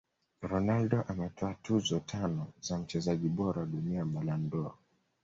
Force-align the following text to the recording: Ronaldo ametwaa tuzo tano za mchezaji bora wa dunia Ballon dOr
Ronaldo 0.43 1.01
ametwaa 1.07 1.53
tuzo 1.53 1.99
tano 1.99 2.47
za 2.61 2.77
mchezaji 2.77 3.29
bora 3.29 3.61
wa 3.61 3.67
dunia 3.67 4.05
Ballon 4.05 4.49
dOr 4.49 4.73